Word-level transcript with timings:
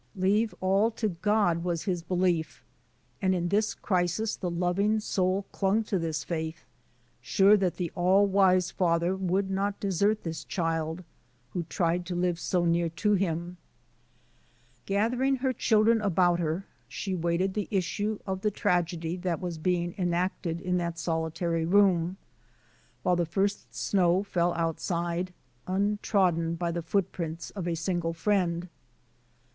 "Leave 0.15 0.51
all 0.61 0.89
to 0.89 1.09
God,*' 1.09 1.63
was 1.63 1.83
his 1.83 2.01
belief; 2.01 2.63
and 3.21 3.35
in 3.35 3.49
this 3.49 3.75
crisis 3.75 4.35
the 4.35 4.49
loving 4.49 4.99
soul 4.99 5.43
clung 5.51 5.83
to 5.83 5.99
this 5.99 6.23
faith, 6.23 6.65
sure 7.21 7.55
that 7.55 7.75
the 7.75 7.91
Allwise 7.95 8.71
Father 8.71 9.15
would 9.15 9.51
not 9.51 9.79
desert 9.79 10.23
this 10.23 10.43
child 10.43 11.03
who 11.51 11.61
tried 11.65 12.07
to 12.07 12.15
live 12.15 12.39
so 12.39 12.65
near 12.65 12.89
to 12.89 13.13
Him. 13.13 13.57
Gathering 14.87 15.35
her 15.35 15.53
children 15.53 16.01
about 16.01 16.39
her, 16.39 16.65
she 16.87 17.13
waited 17.13 17.53
the 17.53 17.67
issue 17.69 18.17
of 18.25 18.41
the 18.41 18.49
Digitized 18.49 18.51
by 18.51 18.57
VjOOQ 18.57 18.57
IC 18.57 18.57
TRANSCENDENTAL 18.57 18.57
WILD 18.57 18.57
OATS 18.57 18.63
171 18.65 18.81
tragedy 19.13 19.17
that 19.17 19.39
was 19.41 19.57
being 19.59 19.95
enacted 19.99 20.61
in 20.61 20.77
that 20.77 20.97
solitary 20.97 21.65
room, 21.67 22.17
while 23.03 23.15
the 23.15 23.25
first 23.27 23.75
snow 23.75 24.23
fell 24.23 24.55
outside, 24.55 25.31
untrodden 25.67 26.55
by 26.55 26.71
the 26.71 26.81
footprints 26.81 27.51
of 27.51 27.67
a 27.67 27.75
single 27.75 28.13
friend. 28.13 28.67